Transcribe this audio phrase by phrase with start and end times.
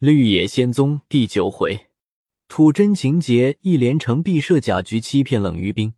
[0.00, 1.88] 绿野仙踪第九回，
[2.48, 5.92] 吐真情结，一连成必设假局，欺骗冷于冰。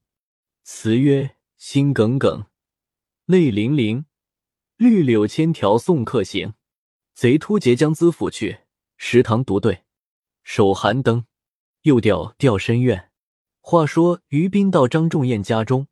[0.64, 2.46] 词曰：心耿耿，
[3.26, 4.04] 泪淋淋，
[4.76, 6.54] 绿柳千条送客行。
[7.15, 8.62] 贼突劫将资府去，
[8.96, 9.84] 食堂独对，
[10.43, 11.27] 手寒灯。
[11.82, 13.12] 又调调深院。
[13.61, 15.87] 话说于冰到张仲彦家中，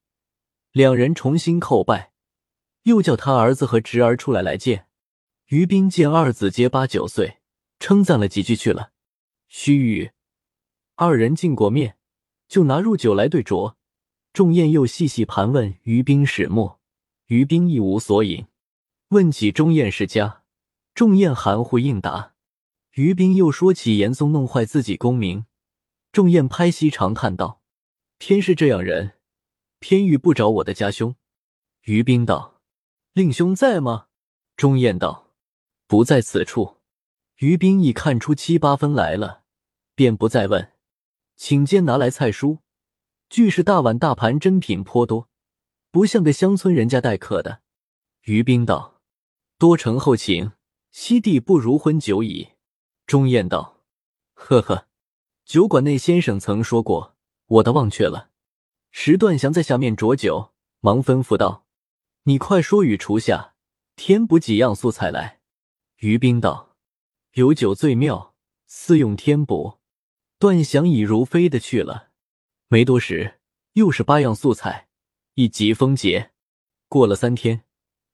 [0.73, 2.11] 两人重新叩拜，
[2.83, 4.89] 又叫他儿子和侄儿出来来见。
[5.51, 7.37] 于冰见二子皆八九岁。
[7.81, 8.93] 称赞了几句去了，
[9.49, 10.13] 须臾，
[10.97, 11.97] 二人见过面，
[12.47, 13.75] 就拿入酒来对酌。
[14.33, 16.79] 仲彦又细细盘问于冰始末，
[17.27, 18.47] 于冰一无所引。
[19.09, 20.45] 问起钟彦世家，
[20.95, 22.35] 仲彦含糊应答。
[22.93, 25.47] 于冰又说起严嵩弄坏自己功名，
[26.13, 27.63] 仲彦拍膝长叹道
[28.19, 29.15] ：“偏是这样人，
[29.79, 31.17] 偏遇不着我的家兄。”
[31.87, 32.61] 于冰道
[33.15, 34.09] ：“令兄在吗？”
[34.57, 35.33] 钟彦道
[35.89, 36.77] ：“不在此处。”
[37.41, 39.45] 于冰已看出七八分来了，
[39.95, 40.73] 便不再问，
[41.37, 42.59] 请间拿来菜蔬，
[43.31, 45.31] 俱是大碗大盘，珍品颇多，
[45.91, 47.63] 不像个乡村人家待客的。
[48.25, 49.01] 于冰道
[49.57, 50.53] ：“多承后请，
[50.91, 52.51] 西地不如婚酒矣。”
[53.09, 53.81] 钟燕道
[54.37, 54.87] ：“呵呵，
[55.47, 58.29] 酒馆内先生曾说过，我倒忘却了。”
[58.93, 61.65] 石段祥在下面酌酒，忙吩咐道
[62.25, 63.55] ：“你快说与厨下
[63.97, 65.41] 添补几样素菜来。”
[66.01, 66.70] 于冰道。
[67.35, 68.35] 有酒最妙，
[68.67, 69.79] 似用天补。
[70.41, 72.09] 段翔已如飞的去了。
[72.67, 73.39] 没多时，
[73.75, 74.89] 又是八样素菜，
[75.35, 76.33] 一级风节。
[76.89, 77.63] 过了三天，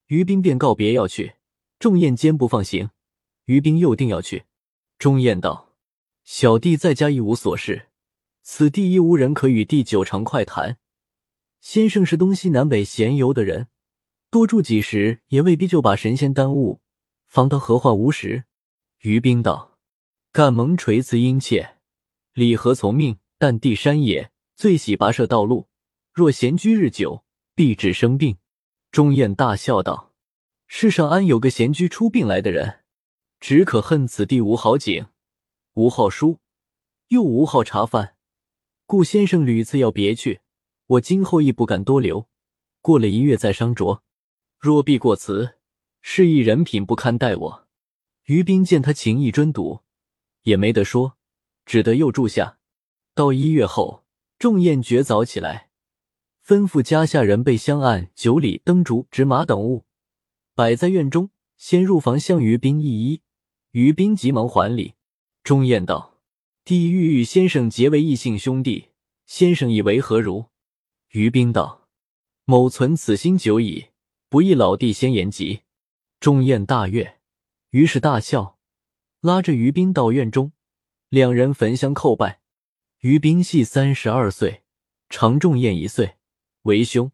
[0.07, 1.37] 于冰便告别要去。
[1.79, 2.91] 仲彦坚不放行，
[3.45, 4.43] 于冰又定要去。
[4.99, 5.73] 钟燕道
[6.23, 7.87] ：“小弟在家一无所事，
[8.43, 10.77] 此地亦无人可与弟久长快谈。
[11.59, 13.67] 先生是东西南北闲游的人，
[14.29, 16.81] 多住几时也未必就把神仙耽误，
[17.25, 18.43] 方得何患无时。”
[19.01, 19.77] 于冰道
[20.33, 21.77] ：“干蒙垂赐殷切，
[22.33, 23.17] 礼何从命？
[23.37, 25.67] 但地山野，最喜跋涉道路。
[26.11, 28.37] 若闲居日久，必致生病。”
[28.91, 30.13] 钟燕大笑道
[30.65, 32.79] ：“世上安有个闲居出病来的人？
[33.39, 35.05] 只可恨此地无好景，
[35.75, 36.39] 无好书，
[37.09, 38.15] 又无好茶饭，
[38.87, 40.41] 故先生屡次要别去。
[40.87, 42.27] 我今后亦不敢多留，
[42.81, 43.99] 过了一月再商酌。
[44.57, 45.57] 若必过辞，
[46.01, 47.66] 是一人品不堪待我。”
[48.27, 49.81] 于斌见他情意真笃，
[50.43, 51.17] 也没得说，
[51.65, 52.59] 只得又住下。
[53.13, 54.03] 到一月后，
[54.37, 55.69] 仲宴绝早起来，
[56.45, 59.85] 吩咐家下人备香案、酒礼、灯烛、纸马等物，
[60.55, 61.29] 摆在院中。
[61.55, 63.21] 先入房向于斌一揖，
[63.71, 64.93] 于斌急忙还礼。
[65.43, 66.19] 钟宴道
[66.63, 68.89] ：“弟欲与先生结为异姓兄弟，
[69.25, 70.45] 先生以为何如？”
[71.13, 71.87] 于斌道
[72.45, 73.87] ：“某存此心久矣，
[74.29, 75.61] 不意老弟先言及。”
[76.21, 77.16] 钟燕大悦。
[77.77, 78.57] 于是大笑，
[79.21, 80.51] 拉着于斌到院中，
[81.09, 82.41] 两人焚香叩拜。
[83.01, 84.63] 于斌系三十二岁，
[85.09, 86.15] 常仲彦一岁，
[86.63, 87.11] 为兄。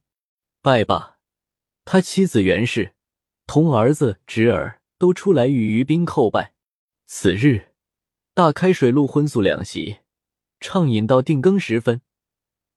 [0.62, 1.18] 拜罢，
[1.84, 2.94] 他妻子袁氏
[3.46, 6.54] 同儿子侄儿都出来与于斌叩拜。
[7.08, 7.74] 此日
[8.34, 9.98] 大开水陆荤素两席，
[10.62, 12.00] 畅饮到定更时分。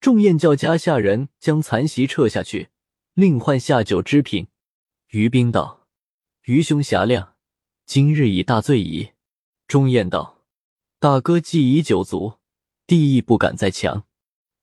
[0.01, 2.71] 仲彦叫家下人将残席撤下去，
[3.15, 4.49] 另换下酒之品。
[5.11, 5.87] 于斌道
[6.47, 7.35] ：“于兄侠量。”
[7.87, 9.13] 今日已大醉矣，
[9.69, 10.43] 钟燕道
[10.99, 12.35] ：“大哥既已酒足，
[12.85, 14.03] 弟亦不敢再强。”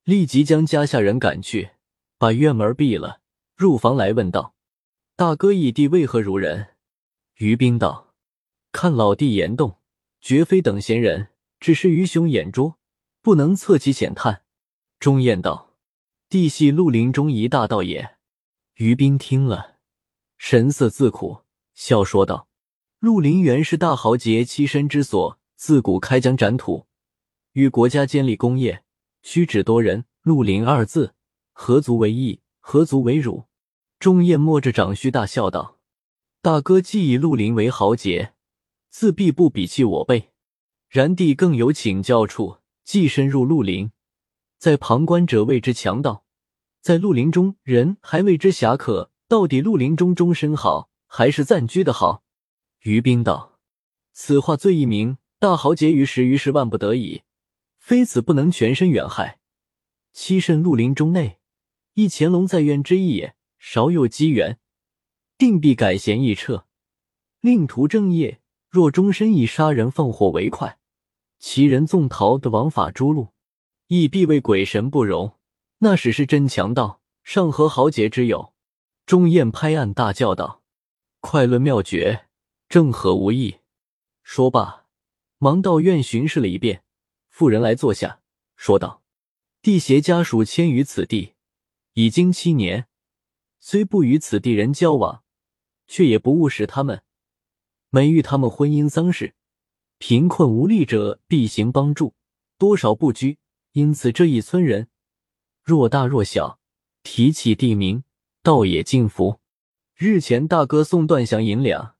[0.04, 1.70] 立即将家下人赶去，
[2.18, 3.22] 把院门闭了，
[3.56, 4.56] 入房来问道
[5.16, 6.76] ：“大哥以弟为何如人？”
[7.40, 8.14] 于冰道
[8.74, 9.80] ：“看老弟言动，
[10.20, 11.30] 绝非等闲人，
[11.62, 12.78] 只是于兄眼拙，
[13.22, 14.44] 不能测其浅探。”
[15.00, 15.78] 钟燕道
[16.28, 18.18] ：“弟系绿林中一大道也。”
[18.76, 19.78] 于冰听了，
[20.38, 22.50] 神色自苦，笑说道。
[23.04, 26.86] 绿林原是大豪杰栖身之所，自古开疆展土，
[27.52, 28.86] 与国家建立功业，
[29.22, 30.06] 须指多人。
[30.22, 31.14] 绿林二字，
[31.52, 33.44] 何足为义，何足为辱？
[34.00, 35.80] 钟燕摸着长须大笑道
[36.42, 38.36] ：“大哥既以绿林为豪杰，
[38.90, 40.30] 自必不比弃我辈。
[40.88, 43.92] 然弟更有请教处，既深入绿林，
[44.58, 46.24] 在旁观者谓之强盗，
[46.80, 49.12] 在绿林中人还谓之侠客。
[49.28, 52.23] 到底绿林中终身好，还是暂居的好？”
[52.84, 53.60] 于冰道
[54.12, 55.18] ：“此话最易明。
[55.40, 57.24] 大豪杰于时于是万不得已，
[57.78, 59.40] 非此不能全身远害。
[60.14, 61.40] 栖身绿林中内，
[61.96, 63.36] 亦乾隆在愿之意也。
[63.58, 64.60] 少有机缘，
[65.38, 66.68] 定必改弦易辙，
[67.40, 68.42] 另图正业。
[68.70, 70.80] 若终身以杀人放火为快，
[71.40, 73.30] 其人纵逃的枉法诸路，
[73.88, 75.38] 亦必为鬼神不容。
[75.78, 78.54] 那使是真强盗，尚何豪杰之有？”
[79.06, 80.64] 钟燕拍案大叫道
[81.22, 82.26] ：“快论妙诀！”
[82.74, 83.58] 正合无益。
[84.24, 84.88] 说罢，
[85.38, 86.84] 忙到院巡视了一遍，
[87.30, 88.22] 妇人来坐下，
[88.56, 89.04] 说道
[89.62, 91.34] ：“帝携家属迁于此地，
[91.94, 92.88] 已经七年，
[93.60, 95.24] 虽不与此地人交往，
[95.86, 97.04] 却也不误使他们。
[97.92, 99.36] 每遇他们婚姻丧事，
[100.00, 102.16] 贫困无力者必行帮助，
[102.58, 103.38] 多少不拘。
[103.74, 104.88] 因此这一村人，
[105.62, 106.60] 若大若小，
[107.04, 108.04] 提起地名，
[108.42, 109.40] 倒也敬服。
[109.94, 111.94] 日前大哥送段祥银两，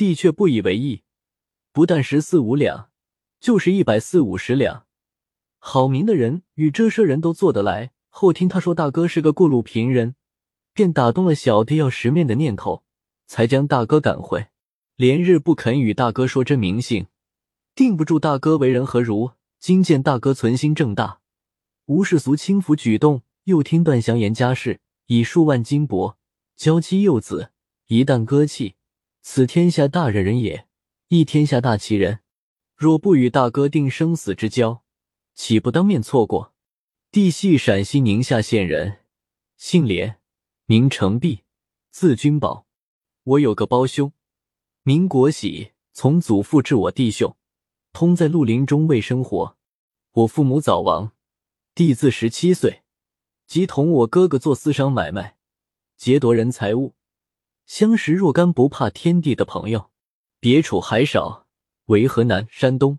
[0.00, 1.02] 帝却不以为意，
[1.72, 2.88] 不但十四五两。”
[3.38, 4.86] 就是一百四五十两，
[5.58, 7.90] 好名的人与这些人都做得来。
[8.08, 10.14] 后听他说大哥是个过路贫人，
[10.72, 12.82] 便打动了小弟要识面的念头，
[13.26, 14.46] 才将大哥赶回。
[14.96, 17.08] 连日不肯与大哥说真名姓，
[17.74, 19.32] 定不住大哥为人何如。
[19.58, 21.20] 今见大哥存心正大，
[21.84, 26.14] 无世俗轻浮举动，又听段祥言家世以数万金帛
[26.56, 27.52] 娇妻幼子，
[27.88, 28.76] 一旦割弃，
[29.22, 30.66] 此天下大人人也，
[31.08, 32.20] 亦天下大奇人。
[32.74, 34.82] 若不与大哥定生死之交，
[35.34, 36.54] 岂不当面错过？
[37.10, 39.00] 弟系陕西宁夏县人，
[39.58, 40.20] 姓连，
[40.64, 41.40] 名成璧，
[41.90, 42.66] 字君宝。
[43.24, 44.12] 我有个胞兄，
[44.82, 47.36] 名国喜，从祖父至我弟兄，
[47.92, 49.58] 通在绿林中为生活。
[50.12, 51.12] 我父母早亡，
[51.74, 52.82] 弟自十七岁
[53.46, 55.36] 即同我哥哥做私商买卖，
[55.98, 56.94] 劫夺人财物，
[57.70, 59.92] 相识若干不怕天地的朋友，
[60.40, 61.46] 别处还少。
[61.84, 62.98] 为河南、山东，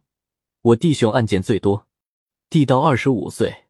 [0.62, 1.88] 我弟兄案件最多。
[2.50, 3.66] 弟到二十五岁，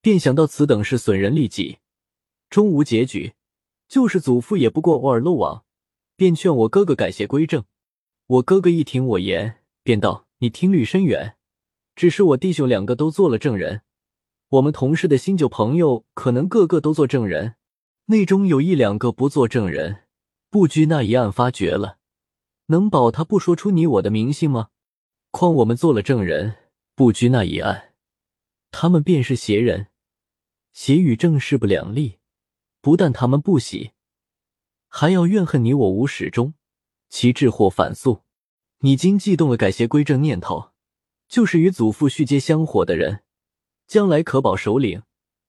[0.00, 1.80] 便想到此等事损人利己，
[2.48, 3.34] 终无结局。
[3.88, 5.66] 就是祖父也不过偶尔漏网，
[6.16, 7.64] 便劝我哥哥改邪归正。
[8.26, 11.36] 我哥哥一听我言，便道：“你听虑深远。
[11.94, 13.82] 只是我弟兄两个都做了证人，
[14.48, 17.56] 我们同事的新旧朋友可能个个都做证人，
[18.06, 20.04] 内中有一两个不做证人，
[20.50, 21.98] 不拘那一案发觉了。”
[22.70, 24.68] 能保他不说出你我的名姓吗？
[25.30, 26.56] 况我们做了证人，
[26.94, 27.94] 不拘那一案，
[28.70, 29.88] 他们便是邪人，
[30.72, 32.18] 邪与正势不两立。
[32.80, 33.92] 不但他们不喜，
[34.88, 36.54] 还要怨恨你我无始终，
[37.08, 38.22] 其致或反诉。
[38.80, 40.70] 你今既动了改邪归正念头，
[41.28, 43.24] 就是与祖父续接香火的人，
[43.86, 45.02] 将来可保首领，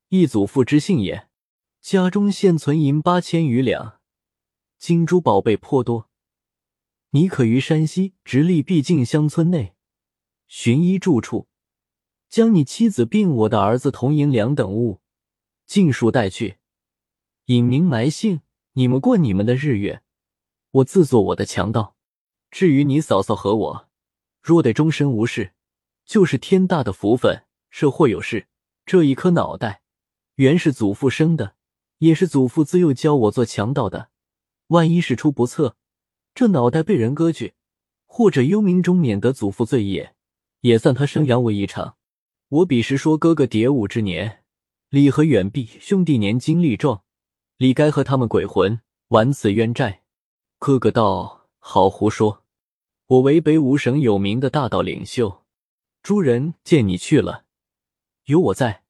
[0.07, 1.29] 一祖父之幸也。
[1.81, 3.98] 家中现存银八千余两，
[4.79, 6.09] 金珠宝贝颇多。
[7.09, 9.75] 你可于山西直隶毕竟乡村内
[10.47, 11.49] 寻一住处，
[12.29, 15.01] 将你妻子并我的儿子铜银两等物
[15.65, 16.59] 尽数带去，
[17.45, 18.41] 隐名埋姓。
[18.73, 20.01] 你们过你们的日月，
[20.71, 21.97] 我自做我的强盗。
[22.49, 23.89] 至于你嫂嫂和我，
[24.41, 25.53] 若得终身无事，
[26.05, 27.43] 就是天大的福分。
[27.69, 28.47] 设或有事，
[28.85, 29.81] 这一颗脑袋
[30.35, 31.55] 原是祖父生的，
[31.97, 34.08] 也是祖父自幼教我做强盗的。
[34.69, 35.75] 万一事出不测。
[36.33, 37.53] 这脑袋被人割去，
[38.07, 40.15] 或者幽冥中免得祖父罪业，
[40.61, 41.97] 也算他生养我一场。
[42.47, 44.43] 我彼时说哥哥蝶舞之年，
[44.89, 47.03] 李和远避兄弟年精力壮，
[47.57, 48.79] 理该和他们鬼魂
[49.09, 50.03] 完此冤债。
[50.57, 52.43] 哥哥道：“好胡说！
[53.07, 55.43] 我为北五省有名的大道领袖，
[56.03, 57.45] 诸人见你去了，
[58.25, 58.83] 有我在，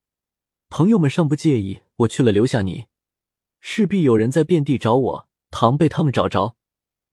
[0.70, 1.82] 朋友们尚不介意。
[1.98, 2.88] 我去了，留下你，
[3.60, 5.29] 势必有人在遍地找我。
[5.52, 6.56] 倘被他们找着。”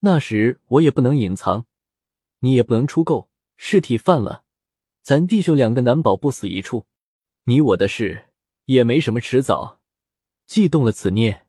[0.01, 1.67] 那时我也不能隐藏，
[2.41, 4.45] 你也不能出够，尸体犯了，
[5.03, 6.87] 咱弟兄两个难保不死一处。
[7.45, 8.27] 你我的事
[8.67, 9.81] 也没什么迟早，
[10.47, 11.47] 既动了此念，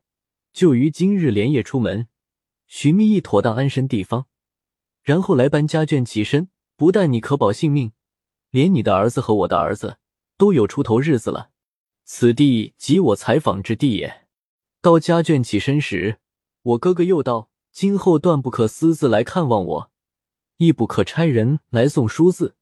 [0.52, 2.08] 就于今日连夜出门，
[2.66, 4.26] 寻觅一妥当安身地方，
[5.02, 6.48] 然后来搬家眷起身。
[6.76, 7.90] 不但你可保性命，
[8.50, 9.98] 连你的儿子和我的儿子
[10.36, 11.50] 都有出头日子了。
[12.04, 14.28] 此地即我采访之地也。
[14.80, 16.20] 到家眷起身时，
[16.68, 17.50] 我哥哥又道。
[17.70, 19.92] 今后断不可私自来看望我，
[20.56, 22.56] 亦不可差人来送书字，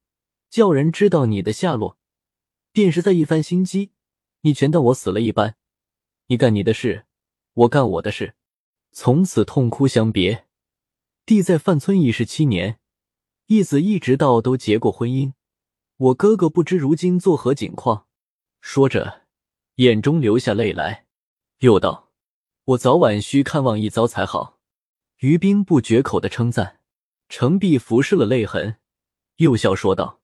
[0.51, 1.97] 叫人知道你的下落。
[2.71, 3.93] 便是在一番心机，
[4.43, 5.57] 你全当我死了一般。
[6.27, 7.07] 你干你的事，
[7.55, 8.35] 我干我的事，
[8.93, 10.47] 从此痛哭相别。
[11.25, 12.79] 弟在范村已是七年，
[13.47, 15.33] 义子一直到都结过婚姻。
[15.97, 18.07] 我哥哥不知如今作何景况。
[18.61, 19.23] 说着，
[19.77, 21.07] 眼中流下泪来，
[21.61, 22.06] 又道
[22.67, 24.61] ：“我早晚需看望一遭才好。”
[25.21, 26.81] 于冰不绝口的称赞，
[27.29, 28.77] 程璧服视了泪痕，
[29.37, 30.21] 又笑说道：“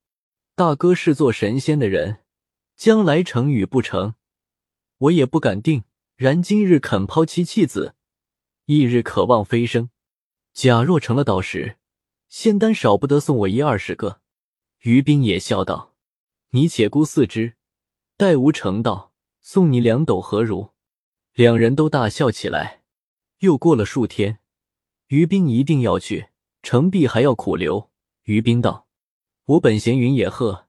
[0.54, 2.24] 大哥是做神仙的人，
[2.76, 4.16] 将来成与不成，
[4.98, 5.84] 我也不敢定。
[6.16, 7.94] 然今日肯抛妻弃子，
[8.66, 9.88] 翌日渴望飞升。
[10.52, 11.78] 假若成了道士，
[12.28, 14.20] 仙丹少不得送我一二十个。”
[14.82, 15.94] 于冰也笑道
[16.50, 17.54] ：“你且孤四之，
[18.16, 20.71] 待吾成道，送你两斗何如？”
[21.34, 22.82] 两人都大笑起来。
[23.38, 24.38] 又过了数天。
[25.08, 26.28] 于冰一定要去，
[26.62, 27.90] 程璧还要苦留。
[28.22, 28.86] 于冰道
[29.44, 30.68] ：“我本闲云野鹤，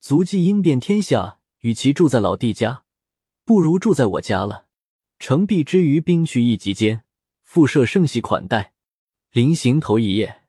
[0.00, 2.82] 足迹应遍天下，与其住在老弟家，
[3.44, 4.66] 不如住在我家了。
[5.20, 7.04] 程璧之于兵去一集间，
[7.42, 8.72] 复设盛席款待。
[9.30, 10.42] 临行头一夜，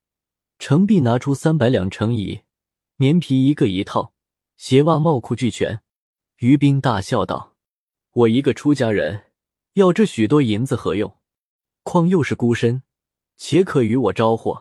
[0.57, 2.41] 程璧拿出三百两成银，
[2.95, 4.13] 棉皮一个一套，
[4.57, 5.81] 鞋袜帽裤俱全。
[6.37, 7.55] 于冰大笑道
[8.11, 9.24] ：“我一个出家人，
[9.75, 11.17] 要这许多银子何用？
[11.83, 12.83] 况又是孤身，
[13.35, 14.59] 且可与我招呼。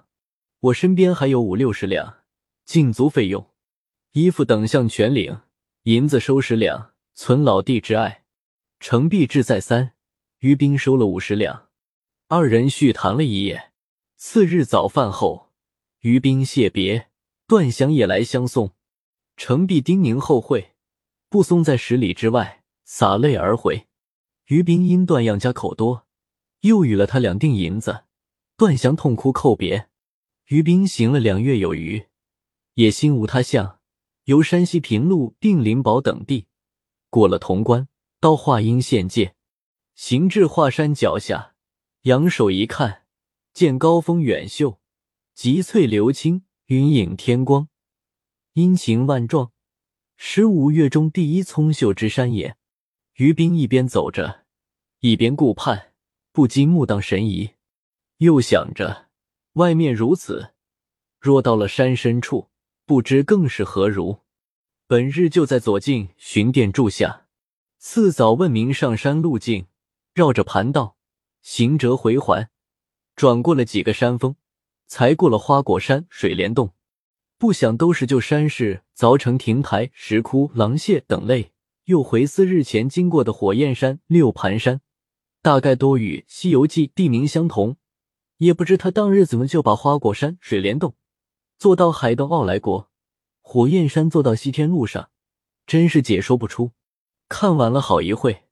[0.58, 2.24] 我身边还有五六十两，
[2.64, 3.48] 尽足费用。
[4.10, 5.42] 衣服等项全领，
[5.84, 8.24] 银子收十两，存老弟之爱。”
[8.80, 9.92] 程璧志再三。
[10.40, 11.68] 于冰收了五十两，
[12.26, 13.70] 二人续谈了一夜。
[14.16, 15.52] 次日早饭后，
[16.00, 17.08] 于冰谢别，
[17.46, 18.72] 段祥也来相送。
[19.36, 20.72] 程璧叮咛后会，
[21.28, 23.86] 不松在十里之外，洒泪而回。
[24.46, 26.06] 于冰因段样家口多，
[26.60, 28.04] 又与了他两锭银子，
[28.56, 29.88] 段祥痛哭叩别。
[30.48, 32.06] 于冰行了两月有余，
[32.74, 33.80] 也心无他向，
[34.24, 36.46] 由山西平陆、定陵堡等地，
[37.08, 37.88] 过了潼关，
[38.20, 39.34] 到华阴县界。
[39.94, 41.54] 行至华山脚下，
[42.02, 43.04] 仰首一看，
[43.54, 44.78] 见高峰远秀，
[45.34, 47.68] 极翠流青，云影天光，
[48.52, 49.52] 阴晴万状，
[50.18, 52.58] 十五月中第一葱秀之山也。
[53.14, 54.44] 于斌一边走着，
[54.98, 55.92] 一边顾盼，
[56.32, 57.50] 不禁目荡神怡，
[58.16, 59.08] 又想着
[59.52, 60.54] 外面如此，
[61.20, 62.50] 若到了山深处，
[62.84, 64.18] 不知更是何如。
[64.88, 67.26] 本日就在左近寻店住下，
[67.78, 69.66] 次早问明上山路径。
[70.12, 70.96] 绕着盘道，
[71.42, 72.50] 行折回环，
[73.16, 74.36] 转过了几个山峰，
[74.86, 76.72] 才过了花果山、水帘洞。
[77.38, 81.53] 不想都是旧山势，凿成亭台、石窟、廊榭等类。
[81.84, 84.80] 又回思日前经过的火焰山、六盘山，
[85.42, 87.76] 大概都与《西游记》地名相同。
[88.38, 90.94] 也不知他当日怎么就把花果山、水帘洞
[91.56, 92.90] 做到海东傲来国，
[93.40, 95.10] 火焰山做到西天路上，
[95.66, 96.72] 真是解说不出。
[97.28, 98.42] 看完了好一会。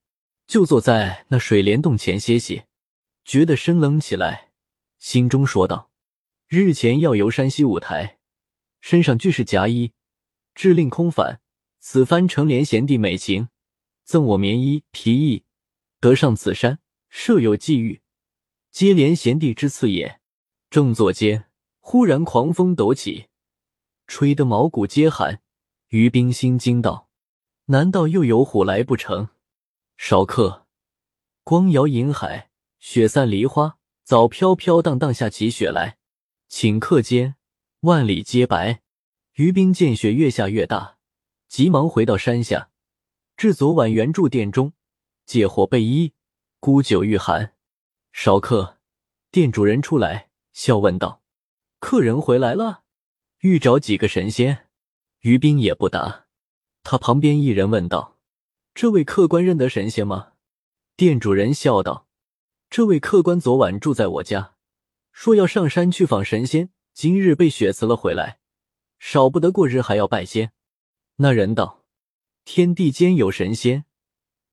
[0.47, 2.65] 就坐在那水帘洞前歇息，
[3.25, 4.51] 觉得生冷起来，
[4.99, 5.91] 心中说道
[6.49, 8.19] ：“日前要游山西五台，
[8.81, 9.93] 身上俱是夹衣，
[10.55, 11.42] 致令空返。
[11.85, 13.49] 此番成连贤弟美情，
[14.05, 15.45] 赠我棉衣皮衣，
[15.99, 18.03] 得上此山，设有际遇，
[18.71, 20.21] 接连贤弟之赐也。”
[20.71, 21.47] 正坐间，
[21.81, 23.27] 忽然狂风陡起，
[24.07, 25.43] 吹得毛骨皆寒。
[25.89, 27.11] 于冰心惊道
[27.67, 29.31] ：“难道又有虎来不成？”
[29.99, 30.69] 少客，
[31.43, 35.99] 光摇银海，雪散梨花，早飘飘荡荡下起雪来。
[36.49, 37.35] 顷刻间，
[37.81, 38.83] 万里皆白。
[39.35, 40.99] 于冰见雪越下越大，
[41.53, 42.71] 急忙回到山下，
[43.37, 44.73] 至昨晚原住店中，
[45.27, 46.15] 借火备衣，
[46.59, 47.53] 沽酒御寒。
[48.11, 48.79] 少客，
[49.31, 51.21] 店主人出来，笑问道
[51.79, 52.85] ：“客人回来了，
[53.41, 54.71] 欲找几个神仙？”
[55.21, 56.25] 于冰也不答。
[56.83, 58.17] 他旁边一人问道。
[58.73, 60.33] 这位客官认得神仙吗？
[60.97, 62.09] 店主人笑道
[62.71, 64.55] ：“这位客官昨晚住在我家，
[65.13, 68.39] 说要上山去访神仙，今日被雪辞了回来，
[68.99, 70.53] 少不得过日还要拜仙。”
[71.23, 71.85] 那人道
[72.45, 73.85] ：“天地间有神仙，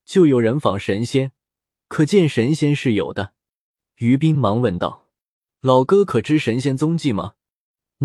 [0.06, 1.32] 就有人访神仙，
[1.88, 3.34] 可见神仙是有的。”
[3.98, 5.10] 于斌忙问道
[5.62, 7.34] ：“老哥可知神仙踪迹吗？”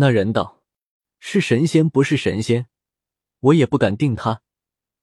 [0.01, 0.63] 那人道
[1.21, 2.65] ：“是神仙不是神仙，
[3.39, 4.41] 我也不敢定他。”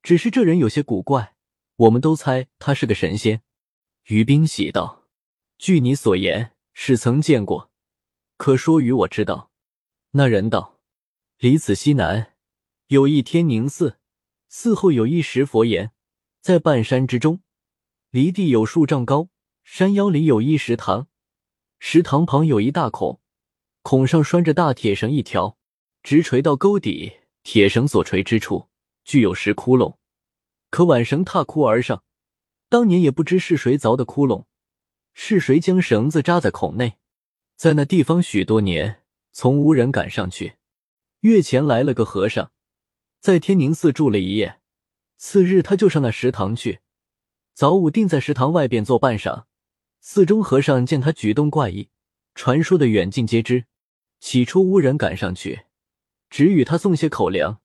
[0.02, 1.36] 只是这人有些古怪，
[1.76, 3.44] 我们都猜他是个神仙。
[4.06, 5.06] 于斌喜道
[5.56, 7.70] ：“据你所言，是曾见过，
[8.36, 9.52] 可说与我知道。”
[10.10, 10.80] 那人道
[11.38, 12.31] ：“离此西南
[12.92, 13.96] 有一天宁寺，
[14.50, 15.92] 寺后有一石佛岩，
[16.42, 17.40] 在半山之中，
[18.10, 19.30] 离地有数丈高。
[19.64, 21.08] 山腰里有一石塘，
[21.78, 23.22] 石塘旁有一大孔，
[23.80, 25.56] 孔上拴着大铁绳一条，
[26.02, 27.20] 直垂到沟底。
[27.42, 28.68] 铁绳所垂之处。”
[29.04, 29.96] 具有石窟窿，
[30.68, 32.04] 可挽绳踏窟而上。
[32.68, 34.44] 当年也不知是谁凿的窟窿，
[35.14, 36.98] 是谁将绳子扎在孔内，
[37.56, 40.56] 在那地方许多年，从无人敢上去。
[41.20, 42.52] 月前来了个和尚，
[43.22, 44.58] 在天宁寺住了一夜。
[45.16, 46.80] 次日他就上那食堂去，
[47.54, 49.44] 早午定在食堂外边坐半晌。
[50.00, 51.88] 寺中和尚见他举动怪异，
[52.34, 53.66] 传说的远近皆知。
[54.18, 55.66] 起初无人敢上去，
[56.30, 57.60] 只与他送些口粮。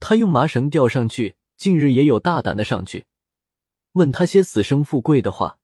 [0.00, 3.06] 他用麻绳吊上去，近日也有大胆的上去，
[3.92, 5.58] 问他些死生富贵的话，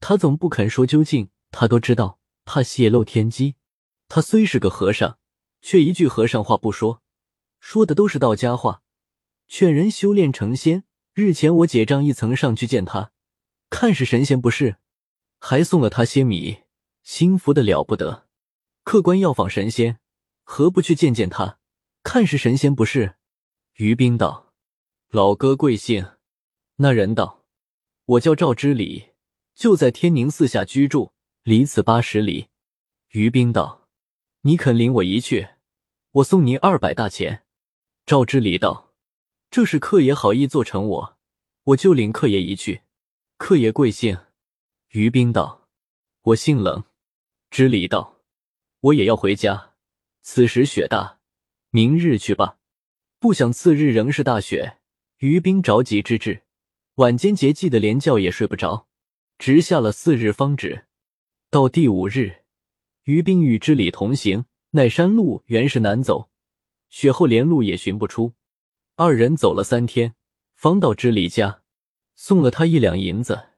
[0.00, 3.56] 他总不肯说究竟，他都知道，怕泄露天机。
[4.08, 5.18] 他虽是个和尚，
[5.60, 7.02] 却一句和尚话不说，
[7.62, 8.82] 说的都是道家话，
[9.46, 10.84] 劝人修炼成仙。
[11.14, 13.12] 日前我姐丈一层上去见他，
[13.70, 14.76] 看是神仙不是，
[15.38, 16.64] 还送了他些米，
[17.02, 18.26] 心服的了不得。
[18.82, 20.00] 客官要访神仙，
[20.42, 21.58] 何不去见见他？
[22.02, 23.14] 看是神仙不是？”
[23.78, 24.52] 于冰道
[25.08, 26.04] ：“老哥贵姓？”
[26.76, 27.44] 那人道
[28.04, 29.10] ：“我叫赵之礼，
[29.54, 31.12] 就在天宁寺下居住，
[31.44, 32.48] 离此八十里。”
[33.12, 33.88] 于冰道
[34.42, 35.48] ：“你肯领我一去，
[36.10, 37.44] 我送你二百大钱。”
[38.04, 38.92] 赵之礼道
[39.50, 41.18] ：“这是客爷好意做成我，
[41.64, 42.82] 我就领客爷一去。
[43.36, 44.18] 客爷贵姓？”
[44.90, 45.68] 于冰道
[46.22, 46.84] ：“我姓冷。”
[47.50, 48.20] 知礼道
[48.80, 49.74] ：“我也要回家。
[50.22, 51.20] 此时雪大，
[51.70, 52.58] 明日去吧。”
[53.20, 54.78] 不想次日仍是大雪，
[55.18, 56.42] 于冰着急之至，
[56.96, 58.88] 晚间节气的连觉也睡不着，
[59.38, 60.86] 直下了四日方止。
[61.48, 62.42] 到第五日，
[63.04, 66.31] 于冰与知礼同行，奈山路原是难走，
[66.92, 68.34] 雪后连路也寻不出。
[68.96, 70.14] 二人走了三天，
[70.54, 71.62] 方到知礼家，
[72.14, 73.48] 送了他一两银子。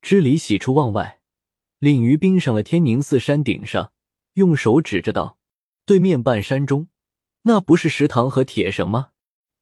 [0.00, 1.20] 知礼喜出望外，
[1.78, 3.92] 领于冰上了天宁寺山顶上，
[4.32, 5.38] 用手指着道
[5.84, 6.88] ：“对面半山中，
[7.42, 9.10] 那不是石塘和铁绳吗？”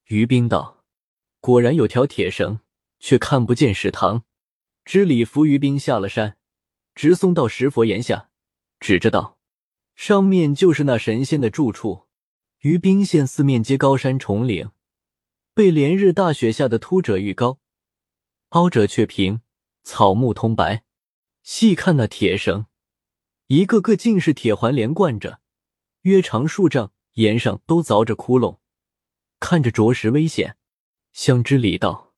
[0.07, 0.85] 于冰道
[1.43, 2.61] ：“果然有条铁绳，
[3.01, 4.23] 却看不见石塘。”
[4.87, 6.39] 知礼扶于冰下了山，
[6.95, 8.31] 直送到石佛岩下，
[8.79, 9.39] 指着道
[9.97, 12.05] ：“上面就是那神仙的住处。”
[12.61, 14.71] 于冰县四面皆高山重岭，
[15.55, 17.59] 被连日大雪下的凸者愈高，
[18.51, 19.41] 凹者却平。
[19.85, 20.85] 草木通白，
[21.43, 22.67] 细看那铁绳，
[23.47, 25.41] 一个个尽是铁环连贯着，
[26.03, 28.59] 约长数丈，沿上都凿着窟窿，
[29.41, 30.59] 看着着实危险。
[31.15, 32.13] 向知礼道：“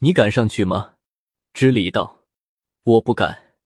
[0.00, 0.94] 你敢上去吗？”
[1.52, 2.24] 知礼道
[2.84, 3.56] ：“我不敢，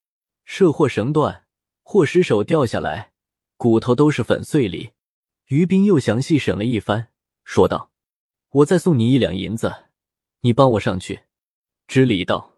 [0.44, 1.46] 设或绳断，
[1.84, 3.12] 或失手掉下来，
[3.56, 4.93] 骨头都是粉碎里。”
[5.54, 7.12] 于斌又详细审了一番，
[7.44, 7.92] 说道
[8.50, 9.84] ：“我再送你一两银子，
[10.40, 11.20] 你帮我上去。”
[11.86, 12.54] 知礼道。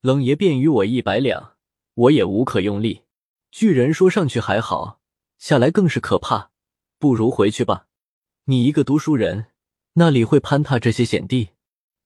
[0.00, 1.56] 冷爷便与我一百两，
[1.94, 3.02] 我也无可用力。
[3.50, 5.00] 巨人说：“上去还好，
[5.38, 6.52] 下来更是可怕，
[7.00, 7.88] 不如回去吧。”
[8.46, 9.46] 你一个读书人，
[9.94, 11.48] 那里会攀踏这些险地？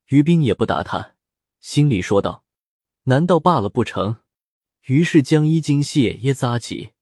[0.07, 1.17] 于斌也不答他，
[1.61, 2.45] 心里说道
[3.05, 4.17] ：“难道罢了不成？”
[4.89, 6.93] 于是将衣襟卸耶扎起，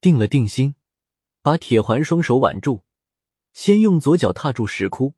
[0.00, 0.74] 定了定心，
[1.44, 2.80] 把铁环双手挽住，
[3.52, 5.12] 先用左脚踏住石窟，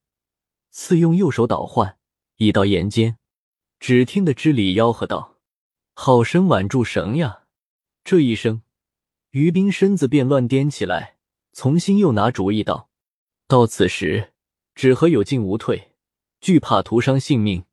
[0.73, 1.99] 次用右手倒换，
[2.39, 3.17] 已到岩间。
[3.79, 5.37] 只听得知礼吆喝道
[5.95, 7.45] ：“好生挽住绳呀！”
[8.03, 8.63] 这一声，
[9.31, 11.19] 于冰身子便乱颠起来，
[11.53, 12.91] 重新又拿主意道
[13.47, 14.33] ：“到此时，
[14.75, 15.93] 只和有进无退，
[16.41, 17.65] 惧怕徒伤性命。”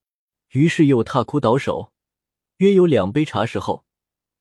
[0.53, 1.91] 于是又踏窟倒手，
[2.57, 3.83] 约有两杯茶时候，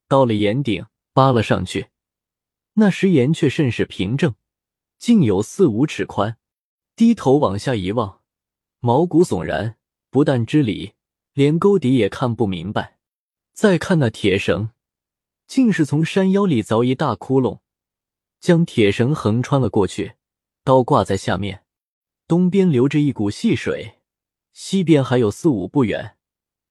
[0.06, 1.86] 到了岩顶，扒了上去。
[2.74, 4.34] 那石岩却甚是平整，
[4.98, 6.38] 竟有四五尺宽。
[6.94, 8.20] 低头往下一望，
[8.80, 9.76] 毛骨悚然，
[10.10, 10.94] 不但知理。
[11.34, 12.98] 连沟底也看不明白，
[13.54, 14.68] 再看那铁绳，
[15.46, 17.60] 竟是从山腰里凿一大窟窿，
[18.38, 20.16] 将铁绳横穿了过去，
[20.62, 21.64] 倒挂在下面。
[22.28, 24.00] 东边流着一股细水，
[24.52, 26.18] 西边还有四五步远，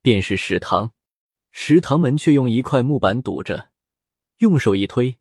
[0.04, 0.94] 便是石塘。
[1.52, 3.70] 石塘门却用一块木板堵着，
[4.38, 5.18] 用手一推，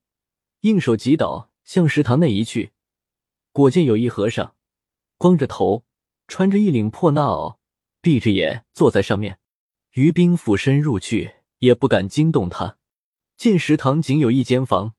[0.61, 2.73] 应手击倒，向石塘内一去。
[3.53, 4.55] 果见有一和尚，
[5.17, 5.85] 光着头，
[6.29, 7.57] 穿着一领破衲袄。
[8.03, 9.39] 闭着眼坐在上面，
[9.93, 12.79] 于兵俯身入去，也不敢惊动他。
[13.37, 14.95] 见食堂仅有一间房，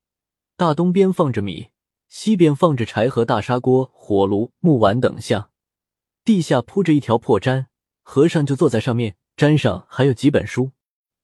[0.55, 1.69] 大东边放着米，
[2.07, 5.49] 西边放着柴和大砂锅、火炉、木碗等项，
[6.23, 7.65] 地下铺着一条破毡，
[8.03, 10.71] 和尚就坐在上面，毡上还有几本书，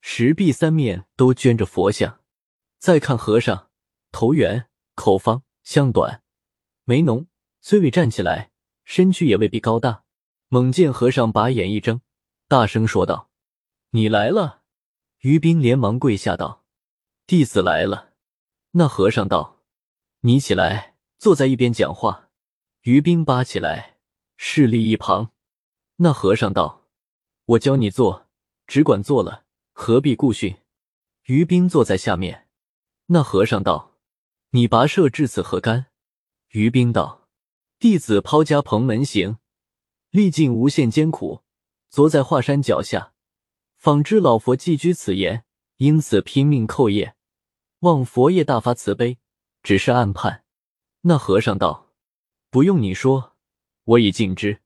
[0.02, 2.22] 石壁三面都镌着佛像。
[2.80, 3.67] 再看和尚，
[4.18, 6.24] 头圆，口方，相短，
[6.86, 7.28] 眉浓，
[7.62, 8.50] 虽未站起来，
[8.84, 10.06] 身躯也未必高大。
[10.48, 12.02] 猛见和尚把眼一睁，
[12.48, 13.30] 大声说道
[13.94, 14.64] ：“你来了！”
[15.22, 16.66] 于冰连忙跪下道
[17.28, 18.14] ：“弟子来了。”
[18.74, 19.60] 那和尚道
[20.22, 22.32] ：“你起来，坐在一边讲话。”
[22.82, 23.98] 于冰扒起来，
[24.36, 25.32] 势立一旁。
[25.98, 26.88] 那和尚道
[27.46, 28.26] ：“我教你坐，
[28.66, 30.58] 只管坐了，何必顾训？”
[31.26, 32.48] 于冰坐在下面。
[33.10, 33.87] 那和尚道
[34.58, 35.86] ：“你跋涉至此何干？”
[36.50, 37.28] 于冰道
[37.78, 39.38] ：“弟子抛家蓬门行。”
[40.10, 41.44] 历尽无限艰苦，
[41.92, 43.14] 昨在华山脚下，
[43.76, 47.14] 仿知老佛寄居此岩，因此拼命叩谒，
[47.82, 49.20] 望佛爷大发慈悲，
[49.62, 50.44] 只是暗盼。
[51.02, 51.92] 那和尚道
[52.50, 53.36] ：“不用你说，
[53.84, 54.62] 我已尽知。”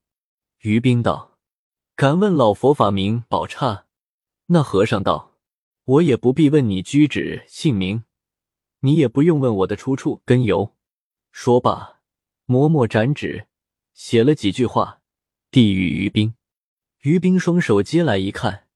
[0.62, 1.36] 于冰道
[1.94, 3.84] ：“敢问老佛法名宝刹？”
[4.46, 5.34] 那和尚道
[5.84, 8.04] ：“我也不必问你居址姓名，
[8.82, 10.76] 你也不用问我的出处根由。”
[11.32, 12.00] 说罢，
[12.44, 13.48] 磨墨展纸，
[13.94, 15.00] 写了几句话。
[15.50, 16.34] 递与于冰，
[17.02, 18.68] 于冰双手接来一看，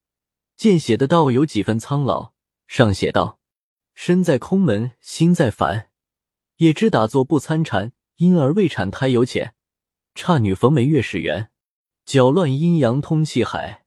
[0.57, 2.35] 见写的倒有几分苍老。
[2.67, 3.41] 上写道
[3.95, 5.89] ：“身在空门，心在凡，
[6.57, 9.55] 也知打坐不参禅，因而未产胎有浅。
[10.15, 11.51] 差女逢梅月始圆，
[12.05, 13.87] 搅乱阴阳通气海，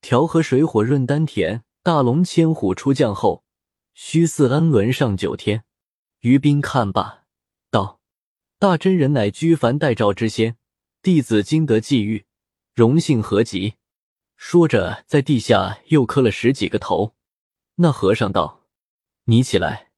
[0.00, 1.62] 调和水火润丹田。
[1.84, 3.44] 大龙牵虎出将后，
[3.98, 5.64] 须似恩轮上九天。
[6.20, 7.24] 于斌看罢，
[7.70, 8.02] 道
[8.60, 10.58] ：“大真人乃居凡代诏之仙，
[11.00, 12.26] 弟子今得际遇，
[12.74, 13.76] 荣幸何极。”
[14.36, 17.14] 说着，在地下又磕了十几个头。
[17.76, 18.66] 那和尚道
[19.24, 19.92] ：“你起来。”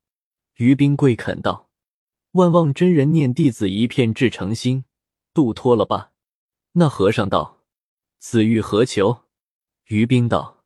[0.59, 1.69] 于斌跪恳道
[2.33, 4.85] ：“万望真人念弟子一片至诚心。”
[5.35, 6.13] 度脱了吧。
[6.75, 7.65] 那和尚道
[8.21, 9.25] ：“子欲何求？”
[9.87, 10.65] 于冰道：“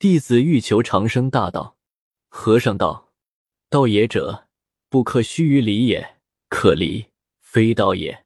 [0.00, 1.76] 弟子欲求长生大道。”
[2.34, 3.12] 和尚道
[3.68, 4.48] ：“道也者，
[4.88, 6.16] 不可须臾离也。
[6.48, 7.08] 可离，
[7.40, 8.24] 非道也。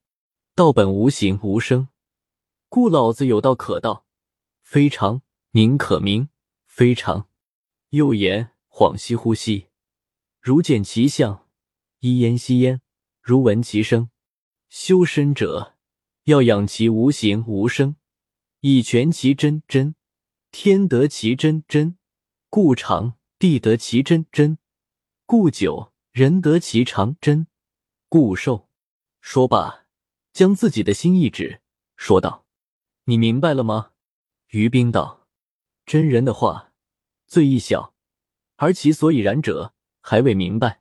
[0.55, 1.88] 道本无形无声，
[2.69, 4.07] 故老子有道可道，
[4.62, 6.29] 非常；名可名，
[6.66, 7.29] 非常。
[7.90, 9.66] 又言：恍兮惚兮，
[10.40, 11.45] 如见其相；
[11.99, 12.81] 依焉吸焉，
[13.21, 14.09] 如闻其声。
[14.69, 15.75] 修身者。”
[16.25, 17.97] 要养其无形无声，
[18.61, 19.97] 以全其真真。
[20.53, 21.99] 天得其真真，
[22.49, 24.59] 故常；地得其真真，
[25.27, 27.46] 故久；人得其长真，
[28.09, 28.70] 故寿。
[29.20, 29.87] 说罢，
[30.33, 31.61] 将自己的心一指，
[31.96, 32.46] 说道
[33.05, 33.92] ：“你明白了吗？”
[34.53, 35.27] 于冰道
[35.85, 36.72] ：“真人的话，
[37.27, 37.94] 最易小，
[38.57, 40.81] 而其所以然者，还未明白。”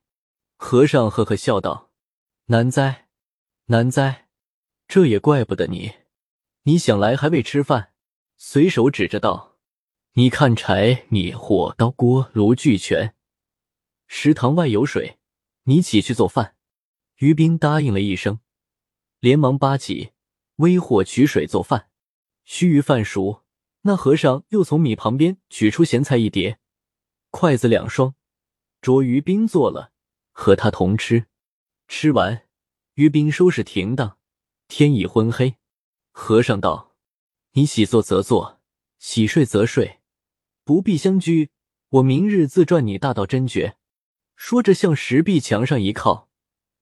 [0.55, 1.91] 和尚呵呵笑道
[2.47, 3.09] ：“难哉，
[3.65, 4.29] 难哉。”
[4.87, 5.91] 这也怪不得你，
[6.63, 7.93] 你想来还未吃饭，
[8.37, 9.54] 随手指着道
[10.17, 13.13] ：“你看柴米火刀锅炉俱全，
[14.07, 15.19] 食堂外有水，
[15.63, 16.55] 你起去做饭。”
[17.19, 18.39] 于斌答应了一声，
[19.19, 20.13] 连忙扒起
[20.55, 21.89] 微火取水做饭。
[22.45, 23.43] 须臾饭熟，
[23.81, 26.59] 那和尚又从米旁边取出咸菜一碟，
[27.29, 28.15] 筷子两双，
[28.81, 29.91] 着于斌做了，
[30.31, 31.25] 和他同吃。
[31.89, 32.47] 吃完，
[32.93, 34.17] 于斌收拾停当。
[34.69, 35.57] 天已昏黑，
[36.13, 36.95] 和尚道
[37.51, 38.61] ：“你喜坐则坐，
[38.97, 39.94] 喜睡则睡，
[40.65, 41.51] 不必相拘。
[41.87, 43.77] 我明日自传你大道真诀。”
[44.35, 46.27] 说着，向石壁墙上一靠，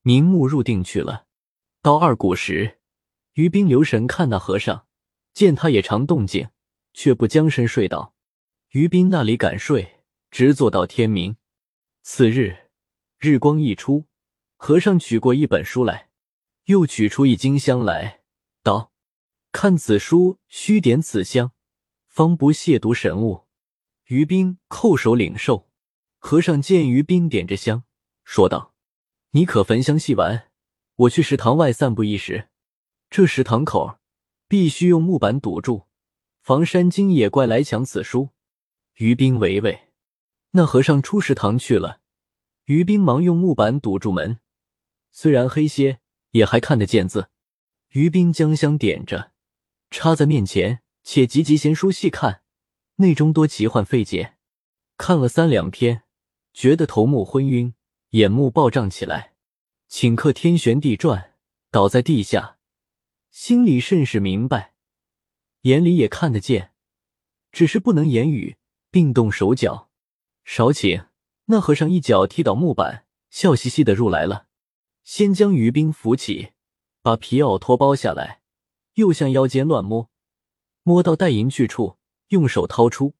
[0.01, 1.27] 瞑目入定去了。
[1.83, 2.79] 到二鼓时，
[3.33, 4.87] 于冰留神看那和尚，
[5.33, 6.49] 见他也常动静，
[6.93, 8.15] 却不将身睡倒。
[8.71, 9.99] 于冰那里敢睡，
[10.31, 11.37] 直坐到天明。
[12.01, 12.69] 次日，
[13.19, 14.05] 日光一出，
[14.55, 16.09] 和尚取过一本书来。
[16.65, 18.21] 又取出一金香来，
[18.63, 18.93] 道
[19.51, 21.51] ：“看此书，须点此香，
[22.07, 23.43] 方不亵渎神物。”
[24.05, 25.69] 于冰叩首领受。
[26.19, 27.83] 和尚见于冰点着香，
[28.23, 28.73] 说道
[29.31, 30.49] ：“你可焚香细玩，
[30.95, 32.49] 我去食堂外散步一时。
[33.09, 33.99] 这食堂口
[34.47, 35.87] 必须用木板堵住，
[36.41, 38.29] 防山精野怪来抢此书。”
[38.95, 39.89] 于冰唯唯。
[40.51, 41.99] 那和尚出食堂去了，
[42.65, 44.39] 于冰忙用木板堵住门，
[45.11, 45.99] 虽然黑些。
[46.33, 47.29] 也还看得见字。
[47.89, 49.33] 于冰将香点着，
[49.91, 52.41] 插在面前，且急急闲书细看，
[52.95, 54.35] 内中多奇幻费解。
[54.97, 56.03] 看了三两篇，
[56.53, 57.73] 觉得头目昏晕，
[58.09, 59.33] 眼目暴胀起来，
[59.89, 61.33] 顷刻天旋地转，
[61.71, 62.57] 倒在地下，
[63.31, 64.75] 心里甚是明白，
[65.61, 66.71] 眼里也看得见，
[67.51, 68.57] 只是不能言语，
[68.91, 69.89] 并动手脚。
[70.45, 71.07] 少顷，
[71.45, 74.47] 那和尚一脚踢倒木板，笑嘻嘻的入来了。
[75.03, 76.51] 先将于冰扶起，
[77.01, 78.41] 把皮袄脱包下来，
[78.93, 80.09] 又向腰间乱摸，
[80.83, 81.97] 摸到带银去处，
[82.33, 83.13] 用手掏出，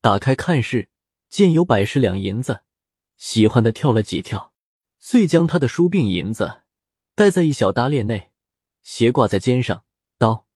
[0.00, 0.88] 打开看时，
[1.28, 2.64] 见有百十两银子，
[3.16, 4.52] 喜欢的跳了几跳，
[4.98, 6.62] 遂将他的书并银子
[7.14, 8.32] 带在一小搭链内，
[8.82, 9.84] 斜挂在肩上，
[10.18, 10.48] 道：“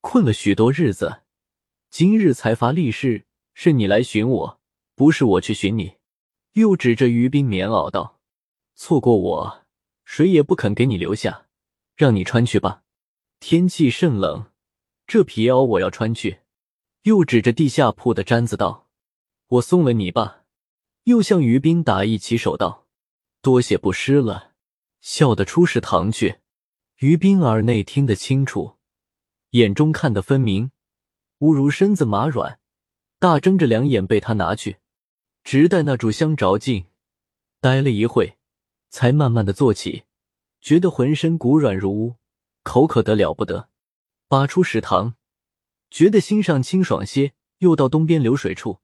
[0.00, 1.22] 困了许多日子，
[1.90, 4.60] 今日才发利市，是你来寻我，
[4.94, 5.96] 不是我去寻你。”
[6.54, 8.20] 又指着于冰棉袄道
[8.76, 9.66] ：“错过我。”
[10.04, 11.46] 谁也不肯给你留下，
[11.96, 12.82] 让你穿去吧。
[13.38, 14.50] 天气甚冷，
[15.06, 16.40] 这皮袄我要穿去。
[17.02, 18.88] 又指着地下铺的毡子道
[19.48, 20.44] ：“我送了你吧。”
[21.04, 22.86] 又向于斌打一起手道
[23.40, 24.52] ：“多谢不施了。”
[25.00, 26.40] 笑得出食堂去。
[26.98, 28.76] 于斌耳内听得清楚，
[29.50, 30.70] 眼中看得分明，
[31.38, 32.60] 吾如身子麻软，
[33.18, 34.76] 大睁着两眼被他拿去，
[35.42, 36.84] 直待那炷香着尽，
[37.60, 38.36] 待了一会。
[38.90, 40.02] 才慢慢的坐起，
[40.60, 42.16] 觉得浑身骨软如乌，
[42.64, 43.70] 口渴得了不得，
[44.28, 45.14] 拔出食堂，
[45.90, 48.78] 觉得心上清爽些，又到东边流水处，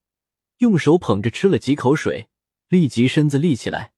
[0.57, 2.29] 用手捧着吃了几口水，
[2.67, 3.93] 立即身子立起来。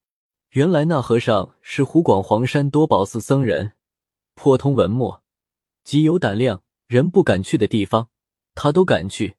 [0.51, 3.73] 原来那和尚是湖广黄山多宝寺僧人，
[4.35, 5.23] 颇通文墨，
[5.83, 8.09] 极有胆量，人不敢去的地方，
[8.55, 9.35] 他都敢去，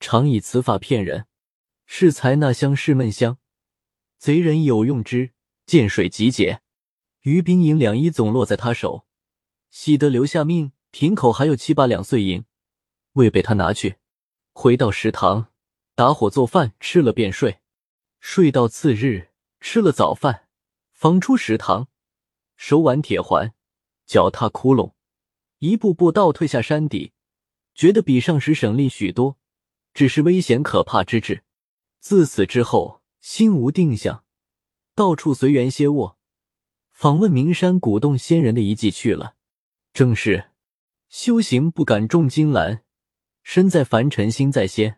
[0.00, 1.26] 常以此法骗人。
[1.86, 3.38] 是才那香是闷香，
[4.18, 5.32] 贼人有用之。
[5.66, 6.60] 见水即解，
[7.22, 9.06] 于冰银两衣总落在他手，
[9.70, 12.44] 喜得留下命，瓶口还有七八两碎银，
[13.14, 13.96] 未被他拿去。
[14.52, 15.48] 回到食堂，
[15.96, 17.58] 打火做饭，吃了便睡。
[18.20, 20.48] 睡到次日，吃了早饭，
[20.92, 21.88] 方出食堂，
[22.56, 23.52] 手挽铁环，
[24.06, 24.92] 脚踏窟窿，
[25.58, 27.12] 一步步倒退下山底，
[27.74, 29.36] 觉得比上时省力许多，
[29.92, 31.42] 只是危险可怕之至。
[31.98, 34.24] 自此之后，心无定向，
[34.94, 36.18] 到处随缘歇卧，
[36.92, 39.36] 访问名山古洞仙人的遗迹去了。
[39.92, 40.50] 正是
[41.08, 42.84] 修行不敢重金兰，
[43.44, 44.96] 身在凡尘心在仙。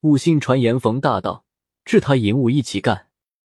[0.00, 1.44] 悟性传言逢大道，
[1.84, 3.08] 治他引悟一起干。